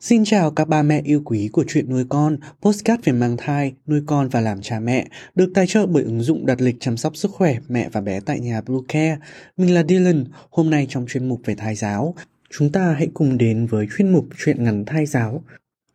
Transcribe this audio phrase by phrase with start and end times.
[0.00, 3.74] Xin chào các ba mẹ yêu quý của chuyện nuôi con, postcard về mang thai,
[3.86, 6.96] nuôi con và làm cha mẹ, được tài trợ bởi ứng dụng đặt lịch chăm
[6.96, 9.18] sóc sức khỏe mẹ và bé tại nhà Blue Care.
[9.56, 12.14] Mình là Dylan, hôm nay trong chuyên mục về thai giáo,
[12.50, 15.42] chúng ta hãy cùng đến với chuyên mục chuyện ngắn thai giáo.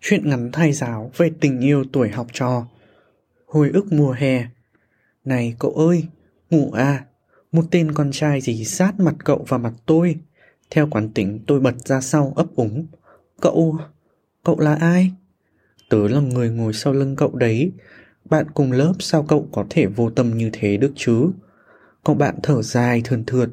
[0.00, 2.66] Chuyện ngắn thai giáo về tình yêu tuổi học trò.
[3.46, 4.46] Hồi ức mùa hè.
[5.24, 6.04] Này cậu ơi,
[6.50, 7.04] ngủ à,
[7.52, 10.16] một tên con trai gì sát mặt cậu và mặt tôi.
[10.70, 12.86] Theo quán tính tôi bật ra sau ấp úng.
[13.40, 13.78] Cậu,
[14.44, 15.10] cậu là ai?
[15.88, 17.72] Tớ là người ngồi sau lưng cậu đấy.
[18.24, 21.30] Bạn cùng lớp sao cậu có thể vô tâm như thế được chứ?
[22.04, 23.50] Cậu bạn thở dài thườn thượt.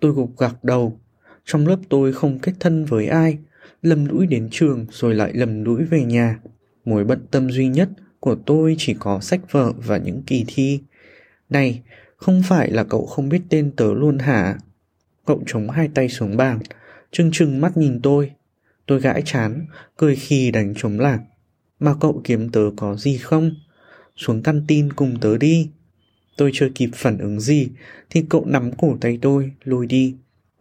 [0.00, 1.00] Tôi gục gặc đầu.
[1.44, 3.38] Trong lớp tôi không kết thân với ai
[3.82, 6.40] lầm lũi đến trường rồi lại lầm lũi về nhà.
[6.84, 7.88] Mối bận tâm duy nhất
[8.20, 10.80] của tôi chỉ có sách vở và những kỳ thi.
[11.50, 11.82] Này,
[12.16, 14.58] không phải là cậu không biết tên tớ luôn hả?
[15.26, 16.58] Cậu chống hai tay xuống bàn,
[17.10, 18.30] trưng trưng mắt nhìn tôi.
[18.86, 21.20] Tôi gãi chán, cười khi đánh chống lạc.
[21.80, 23.54] Mà cậu kiếm tớ có gì không?
[24.16, 25.70] Xuống căn tin cùng tớ đi.
[26.36, 27.68] Tôi chưa kịp phản ứng gì
[28.10, 30.14] thì cậu nắm cổ tay tôi lôi đi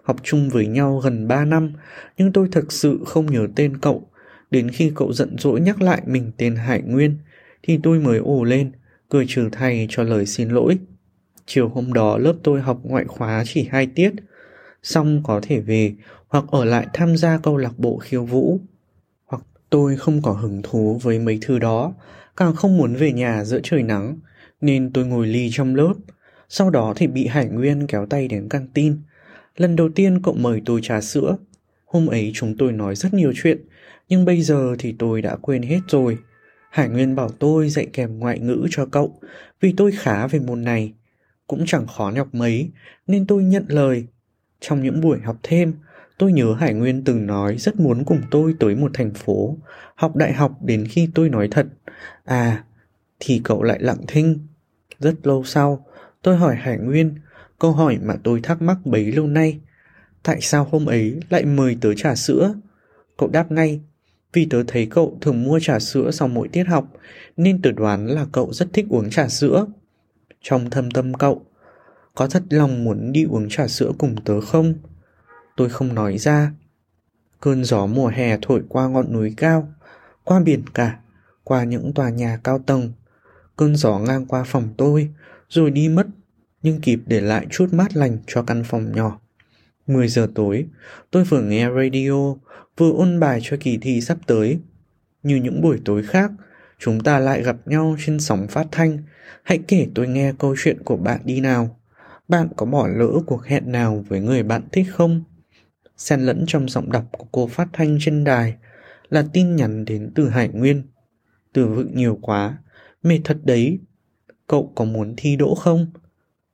[0.08, 1.74] học chung với nhau gần 3 năm,
[2.18, 4.10] nhưng tôi thực sự không nhớ tên cậu.
[4.52, 7.18] Đến khi cậu giận dỗi nhắc lại mình tên Hải Nguyên,
[7.64, 8.72] thì tôi mới ồ lên,
[9.10, 10.78] cười trừ thầy cho lời xin lỗi.
[11.46, 14.12] Chiều hôm đó lớp tôi học ngoại khóa chỉ hai tiết,
[14.84, 15.94] xong có thể về
[16.28, 18.60] hoặc ở lại tham gia câu lạc bộ khiêu vũ.
[19.26, 21.94] Hoặc tôi không có hứng thú với mấy thứ đó,
[22.38, 24.20] càng không muốn về nhà giữa trời nắng,
[24.62, 25.94] nên tôi ngồi ly trong lớp.
[26.50, 28.98] Sau đó thì bị Hải Nguyên kéo tay đến căng tin,
[29.58, 31.38] Lần đầu tiên cậu mời tôi trà sữa.
[31.86, 33.62] Hôm ấy chúng tôi nói rất nhiều chuyện,
[34.10, 36.18] nhưng bây giờ thì tôi đã quên hết rồi.
[36.70, 39.20] Hải Nguyên bảo tôi dạy kèm ngoại ngữ cho cậu,
[39.62, 40.94] vì tôi khá về môn này.
[41.48, 42.72] Cũng chẳng khó nhọc mấy,
[43.08, 44.06] nên tôi nhận lời.
[44.60, 45.74] Trong những buổi học thêm,
[46.18, 49.58] tôi nhớ Hải Nguyên từng nói rất muốn cùng tôi tới một thành phố,
[49.96, 51.68] học đại học đến khi tôi nói thật.
[52.26, 52.64] À,
[53.20, 54.48] thì cậu lại lặng thinh.
[55.00, 55.86] Rất lâu sau,
[56.22, 57.16] tôi hỏi Hải Nguyên
[57.60, 59.60] Câu hỏi mà tôi thắc mắc bấy lâu nay.
[60.24, 62.54] Tại sao hôm ấy lại mời tớ trà sữa?
[63.18, 63.82] Cậu đáp ngay,
[64.34, 66.94] vì tớ thấy cậu thường mua trà sữa sau mỗi tiết học,
[67.38, 69.66] nên tớ đoán là cậu rất thích uống trà sữa.
[70.42, 71.46] Trong thâm tâm cậu,
[72.16, 74.74] có thật lòng muốn đi uống trà sữa cùng tớ không?
[75.58, 76.52] Tôi không nói ra.
[77.40, 79.74] Cơn gió mùa hè thổi qua ngọn núi cao,
[80.24, 81.00] qua biển cả,
[81.44, 82.92] qua những tòa nhà cao tầng.
[83.56, 85.10] Cơn gió ngang qua phòng tôi,
[85.50, 86.08] rồi đi mất
[86.68, 89.20] nhưng kịp để lại chút mát lành cho căn phòng nhỏ.
[89.88, 90.66] 10 giờ tối,
[91.12, 92.36] tôi vừa nghe radio,
[92.78, 94.60] vừa ôn bài cho kỳ thi sắp tới.
[95.24, 96.32] Như những buổi tối khác,
[96.80, 98.98] chúng ta lại gặp nhau trên sóng phát thanh.
[99.44, 101.80] Hãy kể tôi nghe câu chuyện của bạn đi nào.
[102.28, 105.24] Bạn có bỏ lỡ cuộc hẹn nào với người bạn thích không?
[105.98, 108.56] Xen lẫn trong giọng đọc của cô phát thanh trên đài
[109.10, 110.84] là tin nhắn đến từ Hải Nguyên.
[111.54, 112.58] Từ vựng nhiều quá,
[113.04, 113.80] mệt thật đấy.
[114.48, 115.88] Cậu có muốn thi đỗ không?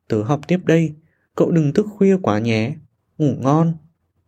[0.08, 0.94] Tớ học tiếp đây,
[1.36, 2.76] cậu đừng thức khuya quá nhé.
[3.18, 3.74] Ngủ ngon.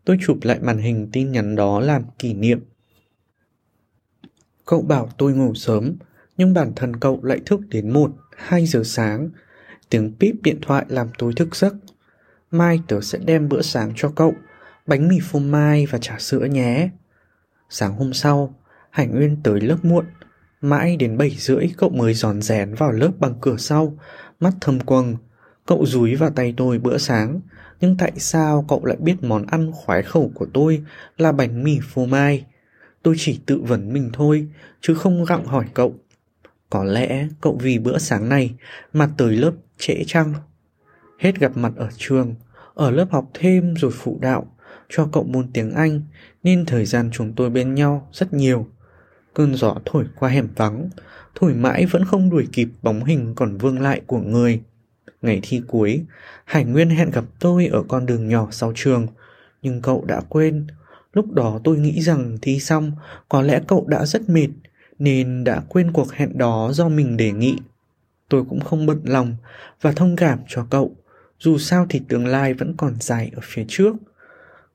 [0.05, 2.59] Tôi chụp lại màn hình tin nhắn đó làm kỷ niệm.
[4.65, 5.95] Cậu bảo tôi ngủ sớm,
[6.37, 9.29] nhưng bản thân cậu lại thức đến 1, 2 giờ sáng.
[9.89, 11.75] Tiếng píp điện thoại làm tôi thức giấc.
[12.51, 14.33] Mai tớ sẽ đem bữa sáng cho cậu,
[14.87, 16.89] bánh mì phô mai và trà sữa nhé.
[17.69, 18.55] Sáng hôm sau,
[18.89, 20.05] Hải Nguyên tới lớp muộn.
[20.61, 23.97] Mãi đến 7 rưỡi cậu mới giòn rén vào lớp bằng cửa sau,
[24.39, 25.15] mắt thâm quầng,
[25.67, 27.39] Cậu dúi vào tay tôi bữa sáng,
[27.81, 30.83] nhưng tại sao cậu lại biết món ăn khoái khẩu của tôi
[31.17, 32.45] là bánh mì phô mai?
[33.03, 34.47] Tôi chỉ tự vấn mình thôi,
[34.81, 35.95] chứ không gặng hỏi cậu.
[36.69, 38.55] Có lẽ cậu vì bữa sáng này
[38.93, 40.33] mà tới lớp trễ chăng?
[41.19, 42.35] Hết gặp mặt ở trường,
[42.73, 44.47] ở lớp học thêm rồi phụ đạo,
[44.89, 46.01] cho cậu môn tiếng Anh,
[46.43, 48.67] nên thời gian chúng tôi bên nhau rất nhiều.
[49.33, 50.89] Cơn gió thổi qua hẻm vắng,
[51.35, 54.61] thổi mãi vẫn không đuổi kịp bóng hình còn vương lại của người.
[55.21, 56.05] Ngày thi cuối,
[56.45, 59.07] Hải Nguyên hẹn gặp tôi ở con đường nhỏ sau trường,
[59.61, 60.67] nhưng cậu đã quên.
[61.13, 62.91] Lúc đó tôi nghĩ rằng thi xong,
[63.29, 64.47] có lẽ cậu đã rất mệt,
[64.99, 67.57] nên đã quên cuộc hẹn đó do mình đề nghị.
[68.29, 69.35] Tôi cũng không bận lòng
[69.81, 70.95] và thông cảm cho cậu,
[71.39, 73.95] dù sao thì tương lai vẫn còn dài ở phía trước.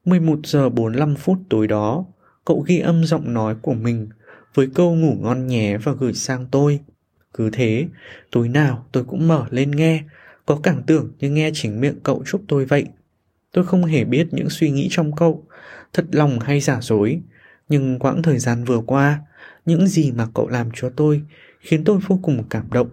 [0.05, 2.05] 11 giờ 45 phút tối đó,
[2.44, 4.09] cậu ghi âm giọng nói của mình
[4.55, 6.81] với câu ngủ ngon nhé và gửi sang tôi.
[7.35, 7.87] Cứ thế,
[8.31, 10.03] tối nào tôi cũng mở lên nghe,
[10.47, 12.87] có cảm tưởng như nghe chính miệng cậu chúc tôi vậy.
[13.53, 15.47] Tôi không hề biết những suy nghĩ trong cậu,
[15.93, 17.21] thật lòng hay giả dối,
[17.69, 19.21] nhưng quãng thời gian vừa qua,
[19.67, 21.23] những gì mà cậu làm cho tôi
[21.61, 22.91] khiến tôi vô cùng cảm động.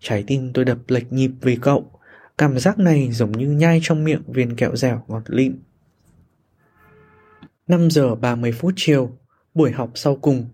[0.00, 1.90] Trái tim tôi đập lệch nhịp vì cậu.
[2.38, 5.56] Cảm giác này giống như nhai trong miệng viên kẹo dẻo ngọt lịm.
[7.68, 9.18] 5 giờ 30 phút chiều,
[9.54, 10.48] buổi học sau cùng.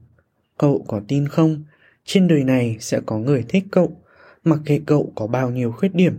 [0.58, 1.64] Cậu có tin không?
[2.04, 4.00] Trên đời này sẽ có người thích cậu,
[4.44, 6.18] mặc kệ cậu có bao nhiêu khuyết điểm.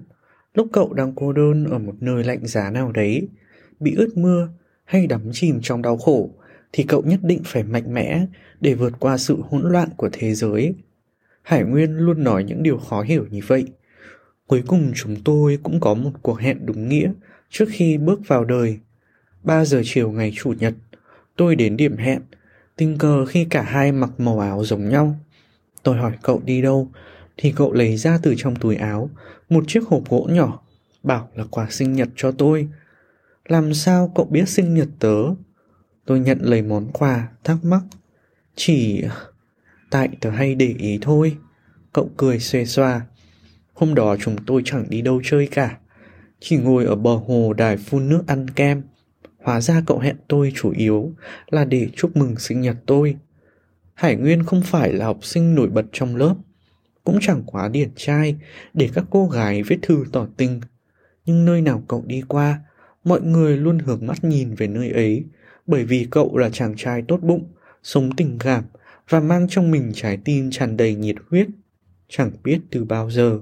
[0.54, 3.28] Lúc cậu đang cô đơn ở một nơi lạnh giá nào đấy,
[3.80, 4.50] bị ướt mưa
[4.84, 6.30] hay đắm chìm trong đau khổ,
[6.74, 8.26] thì cậu nhất định phải mạnh mẽ
[8.62, 10.74] để vượt qua sự hỗn loạn của thế giới.
[11.42, 13.66] Hải Nguyên luôn nói những điều khó hiểu như vậy.
[14.48, 17.12] Cuối cùng chúng tôi cũng có một cuộc hẹn đúng nghĩa
[17.50, 18.80] trước khi bước vào đời.
[19.44, 20.74] 3 giờ chiều ngày Chủ nhật,
[21.36, 22.22] tôi đến điểm hẹn,
[22.76, 25.20] tình cờ khi cả hai mặc màu áo giống nhau.
[25.86, 26.92] Tôi hỏi cậu đi đâu,
[27.38, 29.10] thì cậu lấy ra từ trong túi áo
[29.50, 30.62] một chiếc hộp gỗ nhỏ,
[31.04, 32.68] bảo là quà sinh nhật cho tôi.
[33.46, 35.16] Làm sao cậu biết sinh nhật tớ?
[36.06, 37.82] Tôi nhận lấy món quà, thắc mắc.
[38.56, 39.04] Chỉ...
[39.90, 41.38] Tại tớ hay để ý thôi.
[41.94, 43.02] Cậu cười xòe xoa.
[43.74, 45.78] Hôm đó chúng tôi chẳng đi đâu chơi cả.
[46.40, 48.82] Chỉ ngồi ở bờ hồ đài phun nước ăn kem.
[49.44, 51.14] Hóa ra cậu hẹn tôi chủ yếu
[51.50, 53.16] là để chúc mừng sinh nhật tôi.
[53.96, 56.36] Hải Nguyên không phải là học sinh nổi bật trong lớp,
[57.04, 58.36] cũng chẳng quá điển trai
[58.74, 60.62] để các cô gái viết thư tỏ tình.
[61.26, 62.60] Nhưng nơi nào cậu đi qua,
[63.04, 65.24] mọi người luôn hướng mắt nhìn về nơi ấy,
[65.68, 67.44] bởi vì cậu là chàng trai tốt bụng,
[67.84, 68.64] sống tình cảm
[69.10, 71.48] và mang trong mình trái tim tràn đầy nhiệt huyết.
[72.10, 73.40] Chẳng biết từ bao giờ,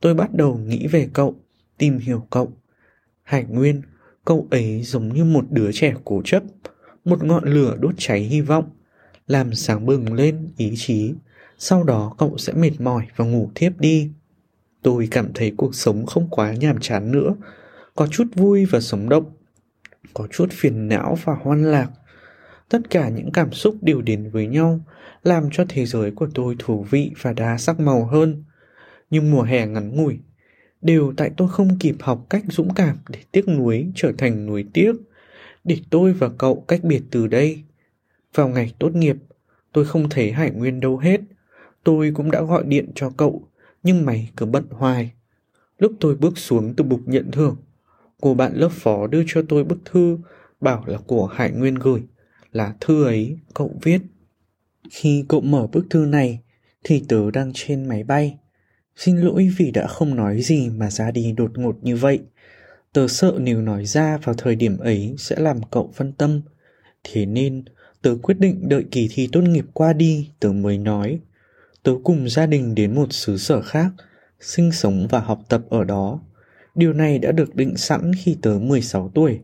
[0.00, 1.34] tôi bắt đầu nghĩ về cậu,
[1.78, 2.52] tìm hiểu cậu.
[3.22, 3.82] Hải Nguyên,
[4.24, 6.42] cậu ấy giống như một đứa trẻ cố chấp,
[7.04, 8.70] một ngọn lửa đốt cháy hy vọng,
[9.26, 11.14] làm sáng bừng lên ý chí.
[11.58, 14.10] Sau đó cậu sẽ mệt mỏi và ngủ thiếp đi.
[14.82, 17.34] Tôi cảm thấy cuộc sống không quá nhàm chán nữa,
[17.94, 19.32] có chút vui và sống động,
[20.14, 21.90] có chút phiền não và hoan lạc.
[22.68, 24.80] Tất cả những cảm xúc đều đến với nhau,
[25.22, 28.44] làm cho thế giới của tôi thú vị và đa sắc màu hơn.
[29.10, 30.18] Nhưng mùa hè ngắn ngủi,
[30.82, 34.64] đều tại tôi không kịp học cách dũng cảm để tiếc nuối trở thành nuối
[34.72, 34.92] tiếc,
[35.64, 37.62] để tôi và cậu cách biệt từ đây.
[38.36, 39.16] Vào ngày tốt nghiệp,
[39.72, 41.20] tôi không thấy Hải Nguyên đâu hết.
[41.84, 43.48] Tôi cũng đã gọi điện cho cậu,
[43.82, 45.12] nhưng mày cứ bận hoài.
[45.78, 47.56] Lúc tôi bước xuống từ bục nhận thưởng,
[48.20, 50.18] cô bạn lớp phó đưa cho tôi bức thư
[50.60, 52.02] bảo là của Hải Nguyên gửi,
[52.52, 54.00] là thư ấy cậu viết.
[54.90, 56.40] Khi cậu mở bức thư này
[56.84, 58.38] thì tớ đang trên máy bay.
[58.96, 62.20] Xin lỗi vì đã không nói gì mà ra đi đột ngột như vậy.
[62.92, 66.40] Tớ sợ nếu nói ra vào thời điểm ấy sẽ làm cậu phân tâm.
[67.04, 67.64] Thế nên
[68.06, 71.20] tớ quyết định đợi kỳ thi tốt nghiệp qua đi tớ mới nói.
[71.82, 73.90] Tớ cùng gia đình đến một xứ sở khác,
[74.40, 76.20] sinh sống và học tập ở đó.
[76.74, 79.40] Điều này đã được định sẵn khi tớ 16 tuổi.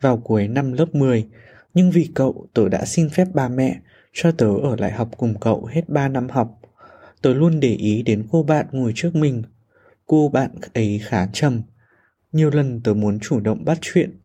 [0.00, 1.26] Vào cuối năm lớp 10,
[1.74, 3.80] nhưng vì cậu tớ đã xin phép ba mẹ
[4.12, 6.60] cho tớ ở lại học cùng cậu hết 3 năm học.
[7.22, 9.42] Tớ luôn để ý đến cô bạn ngồi trước mình.
[10.06, 11.62] Cô bạn ấy khá trầm.
[12.32, 14.20] Nhiều lần tớ muốn chủ động bắt chuyện,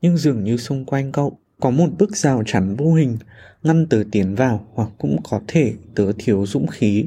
[0.00, 3.18] nhưng dường như xung quanh cậu có một bức rào chắn vô hình
[3.62, 7.06] ngăn tớ tiến vào hoặc cũng có thể tớ thiếu dũng khí.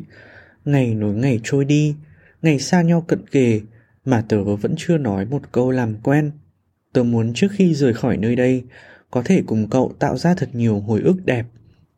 [0.65, 1.95] Ngày nối ngày trôi đi,
[2.41, 3.61] ngày xa nhau cận kề
[4.05, 6.31] mà tớ vẫn chưa nói một câu làm quen.
[6.93, 8.63] Tớ muốn trước khi rời khỏi nơi đây
[9.11, 11.45] có thể cùng cậu tạo ra thật nhiều hồi ức đẹp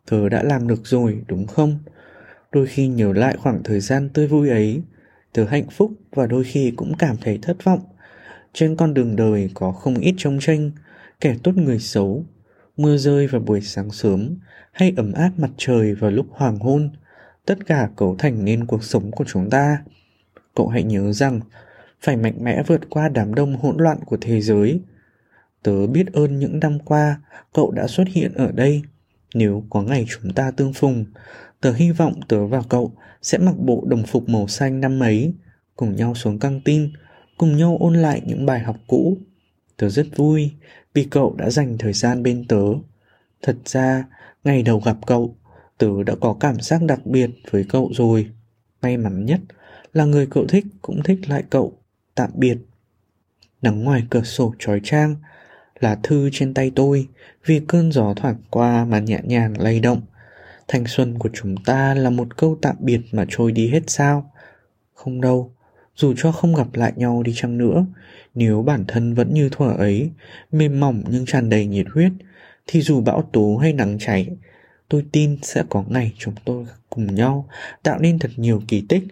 [0.10, 1.80] tớ đã làm được rồi đúng không
[2.52, 4.82] đôi khi nhớ lại khoảng thời gian tươi vui ấy
[5.34, 7.80] tớ hạnh phúc và đôi khi cũng cảm thấy thất vọng
[8.54, 10.72] trên con đường đời có không ít trông tranh
[11.20, 12.26] kẻ tốt người xấu
[12.82, 14.38] mưa rơi vào buổi sáng sớm
[14.72, 16.90] hay ấm áp mặt trời vào lúc hoàng hôn
[17.46, 19.84] tất cả cấu thành nên cuộc sống của chúng ta.
[20.56, 21.40] Cậu hãy nhớ rằng
[22.02, 24.82] phải mạnh mẽ vượt qua đám đông hỗn loạn của thế giới.
[25.64, 27.22] Tớ biết ơn những năm qua
[27.54, 28.82] cậu đã xuất hiện ở đây.
[29.34, 31.06] Nếu có ngày chúng ta tương phùng,
[31.62, 35.34] tớ hy vọng tớ và cậu sẽ mặc bộ đồng phục màu xanh năm ấy,
[35.76, 36.92] cùng nhau xuống căng tin,
[37.38, 39.18] cùng nhau ôn lại những bài học cũ.
[39.82, 40.52] Tớ rất vui
[40.94, 42.64] vì cậu đã dành thời gian bên tớ.
[43.42, 44.06] Thật ra,
[44.44, 45.36] ngày đầu gặp cậu,
[45.78, 48.30] tớ đã có cảm giác đặc biệt với cậu rồi.
[48.82, 49.40] May mắn nhất
[49.94, 51.78] là người cậu thích cũng thích lại cậu.
[52.16, 52.58] Tạm biệt.
[53.62, 55.16] Nắng ngoài cửa sổ trói trang,
[55.80, 57.08] là thư trên tay tôi
[57.46, 60.02] vì cơn gió thoảng qua mà nhẹ nhàng lay động.
[60.68, 64.32] Thanh xuân của chúng ta là một câu tạm biệt mà trôi đi hết sao?
[64.94, 65.54] Không đâu,
[65.96, 67.86] dù cho không gặp lại nhau đi chăng nữa,
[68.36, 70.12] nếu bản thân vẫn như thuở ấy,
[70.52, 72.12] mềm mỏng nhưng tràn đầy nhiệt huyết,
[72.68, 74.30] thì dù bão tố hay nắng cháy,
[74.90, 77.50] tôi tin sẽ có ngày chúng tôi cùng nhau
[77.84, 79.04] tạo nên thật nhiều kỳ tích,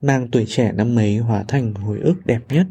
[0.00, 2.66] mang tuổi trẻ năm ấy hóa thành hồi ức đẹp nhất.